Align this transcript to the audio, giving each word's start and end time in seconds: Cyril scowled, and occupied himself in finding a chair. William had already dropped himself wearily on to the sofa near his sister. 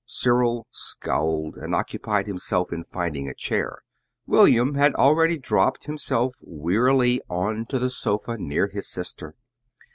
Cyril 0.07 0.65
scowled, 0.71 1.57
and 1.57 1.75
occupied 1.75 2.25
himself 2.25 2.73
in 2.73 2.83
finding 2.83 3.29
a 3.29 3.35
chair. 3.35 3.83
William 4.25 4.73
had 4.73 4.95
already 4.95 5.37
dropped 5.37 5.83
himself 5.83 6.33
wearily 6.41 7.21
on 7.29 7.67
to 7.67 7.77
the 7.77 7.91
sofa 7.91 8.37
near 8.39 8.67
his 8.69 8.89
sister. 8.89 9.35